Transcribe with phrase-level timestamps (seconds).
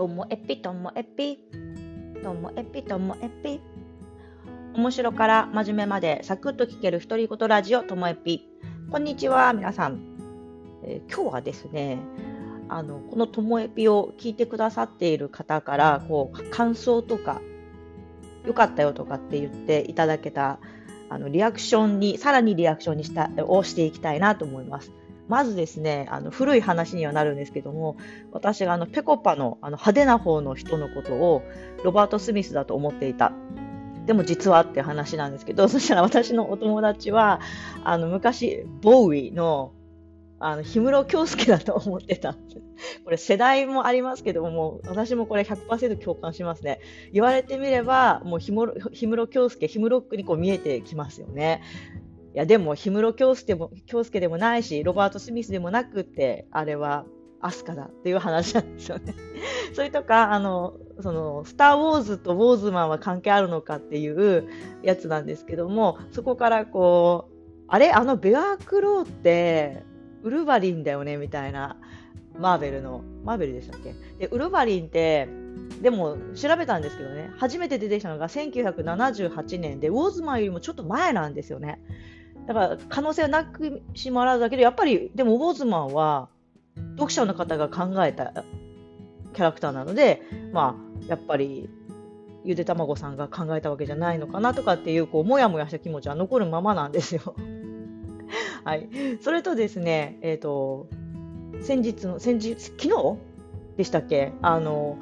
[0.00, 1.36] ともえぴともえぴ
[2.22, 3.60] ともえぴともえぴ
[4.72, 8.48] 面白から真面目までサクッと聞ける独り言ラジオともえぴ
[8.90, 10.00] こんにちは皆さん、
[10.84, 11.98] えー、今日はですね
[12.70, 17.42] あのこのともえぴを聞いてくださっている方からこう感想とか
[18.46, 20.60] 良かったよとかって言っていただけた
[21.10, 24.92] あのリアクションにさらにリアクションにしたをしていきたいなと思います。
[25.30, 27.96] まずですね、あの古い話にはなるんですけども、
[28.32, 31.44] 私があのペコパのあの派手な方の人のことを
[31.84, 33.32] ロバート・スミスだと思っていた。
[34.06, 37.40] でも実はって話なんですけど、そしたら私のお友達は、
[37.84, 39.72] あの昔、ボウイの
[40.40, 42.34] あの氷室京介だと思ってた。
[43.04, 46.80] これ世代もありますけども、私もこれ100%共感しますね。
[47.12, 51.62] 言われてみれば、もう氷室京介、氷室区にこう見えてきますよね。
[52.34, 57.04] いやでも氷室京介も京介でもないしロバート・スミスでもなくってあれは
[57.40, 59.14] アスカだっていう話なんですよね。
[59.74, 64.46] それとかあのそのスター・ウォーズとウォーズマンは関係あるのかっていう
[64.82, 67.34] やつなんですけどもそこからこう
[67.66, 67.90] あれ？
[67.90, 69.82] あのベアークローって
[70.22, 71.16] ウルヴァリンだよね？
[71.16, 71.76] みたいな
[72.38, 73.94] マーベルのマーベルでしたっけ？
[74.18, 75.28] でウルヴァリンって
[75.80, 81.80] でも調べたんですけどね初めて出てきたのが1978年でウォーズマンよりもちょっと前なんですよね。
[82.50, 86.28] だから可能性はなくしもあらずだけどやっぱりでもウォーズマンは
[86.96, 88.42] 読者の方が考えた
[89.34, 90.20] キャラクターなので
[90.52, 91.70] まあやっぱり
[92.44, 97.36] ゆで卵さんが考えたわけじゃないのかなとかっていうこうもやもやした気持ちは残るままなんですよ。
[98.64, 98.88] はい、
[99.20, 100.88] それとですね、えーと、
[101.62, 102.90] 先日の先日昨日
[103.76, 104.32] でしたっけ？
[104.42, 104.98] あの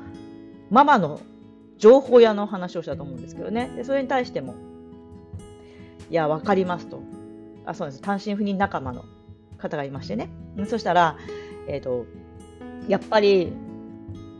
[0.68, 1.18] ママの
[1.78, 3.70] 情報屋の話をしたと思うんですけどね。
[3.74, 4.54] でそれに対しても
[6.10, 7.00] いや分かりますと。
[7.68, 8.00] あそうです。
[8.00, 9.04] 単身赴任仲間の
[9.58, 10.30] 方がいましてね。
[10.68, 11.18] そしたら、
[11.68, 12.06] えーと、
[12.88, 13.52] やっぱり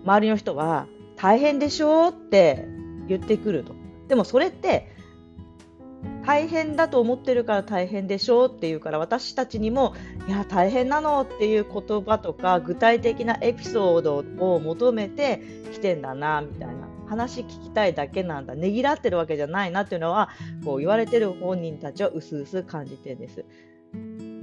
[0.02, 2.66] 周りの人は大変でしょって
[3.06, 3.74] 言ってくると。
[4.08, 4.90] でもそれって
[6.28, 9.94] 大変だと思ってるから大変でしょうっていうから私たちにも
[10.28, 15.40] いや大変なのっていう言葉とか具体的なエピソードを求めて
[15.72, 20.28] きてんだなみたいな話聞きたいだけなんだねぎらってるわけじゃないなっていうのは
[20.66, 23.46] こう言われてる本人たちはうすうす感じてんです。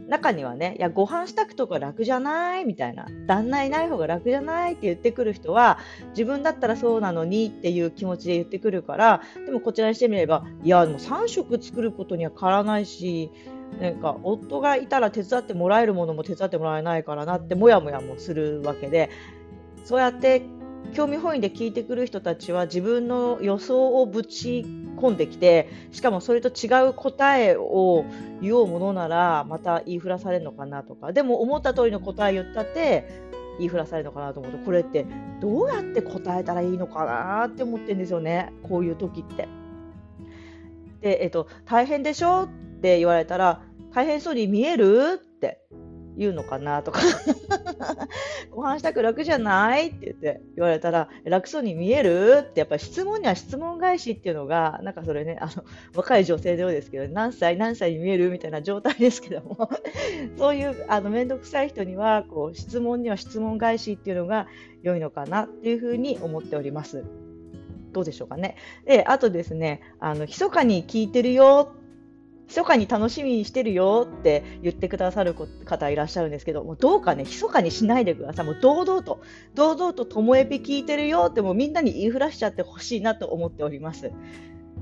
[0.07, 5.79] 中にはね、いや、ご飯支度とか楽じゃないみたいな、旦那いない方が楽じゃないって言ってくる人は、
[6.09, 13.31] 自分だったらそうなのにっていう気持ちで言ってくるから、でもこちらにしてみれば、いや、でも3食作ることには変わらないし、
[13.79, 19.09] なんか夫がいたら手伝ってもらえるものも手伝ってもらえないからなってもやもやもするわけで
[19.83, 20.41] そうやって
[20.93, 24.65] 興味本位で聞いてくる人たちは自分の予想をぶち
[24.97, 28.05] 込んできてしかもそれと違う答えを
[28.41, 31.11] 言おうものならまた言いふらされるのかなとか。
[31.11, 33.25] でも思った通りの答え言ったって
[33.57, 35.05] 言いふらされるのかなと思うとこれって
[35.41, 38.53] どうやって答えたらいいのかなって思ってるんですよね。
[38.63, 39.47] こういう時って。
[41.01, 42.47] で、えっと、大変でしょっ
[42.81, 43.61] て言われたら
[43.93, 45.61] 大変そうに見えるって。
[46.17, 47.01] 言うのかなとか
[48.51, 52.39] ご飯したく楽じゃないって言って言われたら楽そうに見える？
[52.41, 55.63] ってやっぱり質問には質問返しっていうのがなんかそれねあの
[55.95, 59.69] 若い女性のようですけど何歳何歳に見えるみたいな状態ですけども
[60.37, 64.47] そういうあの面倒くさい人にはこう質問には質問返しっていうのが
[64.83, 67.03] 良いのかなっていうふうに思っております。
[67.91, 68.57] どうでしょうかね。
[68.85, 71.71] で、あとですね、あの、密かに聞いてるよ
[72.47, 78.45] 密かに楽しみにしてるよって言ってくださる方いらっしゃるんですけど、もうどうかね、密かにしないでください。
[78.45, 79.19] もう堂々と、
[79.55, 84.07] 堂々とともえぴ聞いてるよってもうみんなに言いふらしちゃってほしいなと思っております。
[84.07, 84.15] って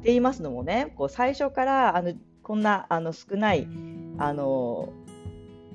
[0.03, 3.67] 言いますのもね、こう最初からあのこんなあの少ない、
[4.17, 4.89] あの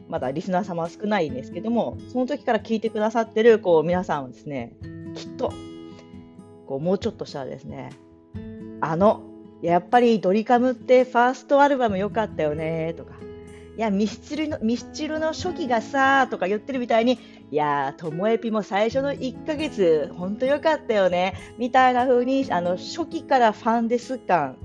[0.08, 4.74] まだリスナー様は少ないんですけども、その時から聞いてくださってるこう皆さんはですね、
[5.14, 5.52] きっと
[6.66, 7.90] こうもうちょっとしたらですね、
[8.80, 9.22] あの
[9.62, 13.14] やっぱりドリカムってファーストアルバム良かったよねとか、
[13.76, 17.18] いや、ミスチルの、ミスチルの初期がさ、とか言ってるみたいに、
[17.50, 24.56] いやともえぴも最初の1ヶ月、ほんと良かったよね、みたいな風に、あの、初期からファンデス感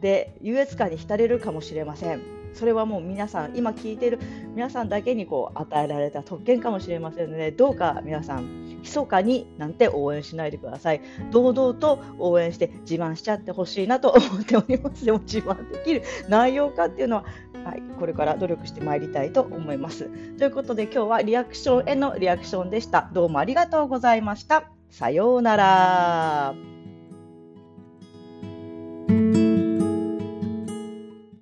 [0.00, 2.33] で、優越感に浸れるかもしれません。
[2.54, 4.18] それはもう皆さん、今聞いている
[4.54, 11.00] 皆さんだけにこう与えられた特権かもしれませんので、どうか皆さん、密かになんて応援しないでください。
[11.30, 15.04] 堂々と応援して自慢しちゃってほしいなと思っております。
[15.04, 17.24] でも自慢できる内容かっていうのは、
[17.64, 20.08] はい、これから努力してまいりたいと思います。
[20.38, 23.10] ということで今日はリアクションへのリアクションでした。
[23.12, 24.70] どうもありがとうございました。
[24.90, 26.73] さようなら。